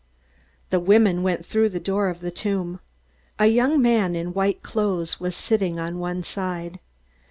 [0.71, 2.79] The women went through the door of the tomb.
[3.37, 6.79] A young man in white clothes was sitting on one side.